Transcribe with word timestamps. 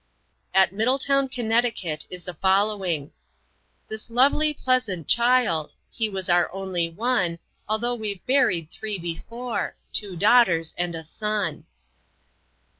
At 0.55 0.73
Middletown, 0.73 1.29
Connecticut, 1.29 2.07
is 2.09 2.23
the 2.23 2.33
following: 2.33 3.11
"This 3.87 4.09
lovely, 4.09 4.51
pleasant 4.51 5.07
child 5.07 5.75
He 5.91 6.09
was 6.09 6.27
our 6.27 6.51
only 6.51 6.89
one, 6.89 7.37
Altho' 7.69 7.93
we've 7.93 8.25
buried 8.25 8.71
three 8.71 8.97
before 8.97 9.75
Two 9.93 10.15
daughters 10.15 10.73
and 10.75 10.95
a 10.95 11.03
son." 11.03 11.67